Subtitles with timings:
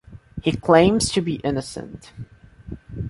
[0.41, 2.11] He claims to be innocent.